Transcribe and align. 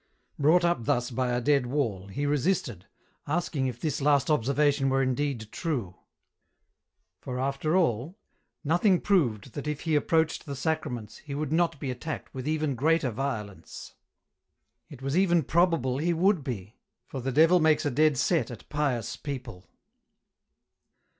Brought 0.39 0.65
up 0.65 0.85
thus 0.85 1.11
by 1.11 1.29
a 1.29 1.39
dead 1.39 1.67
wall, 1.67 2.07
he 2.07 2.25
resisted, 2.25 2.87
asking 3.27 3.67
if 3.67 3.79
this 3.79 4.01
last 4.01 4.31
observation 4.31 4.89
were 4.89 5.03
indeed 5.03 5.49
true; 5.51 5.95
for, 7.19 7.39
after 7.39 7.77
all, 7.77 8.17
nothing 8.63 8.99
proved 8.99 9.53
that 9.53 9.67
if 9.67 9.81
he 9.81 9.93
approached 9.95 10.47
the 10.47 10.55
Sacraments 10.55 11.17
he 11.19 11.35
would 11.35 11.51
not 11.51 11.79
be 11.79 11.91
attacked 11.91 12.33
with 12.33 12.47
even 12.47 12.73
greater 12.73 13.11
violence. 13.11 13.93
It 14.89 15.03
was 15.03 15.15
even 15.15 15.43
probable 15.43 15.99
he 15.99 16.13
would 16.13 16.43
be, 16.43 16.77
for 17.05 17.21
the 17.21 17.31
devil 17.31 17.59
makes 17.59 17.85
a 17.85 17.91
dead 17.91 18.17
set 18.17 18.49
at 18.49 18.69
pious 18.69 19.15
people. 19.15 19.69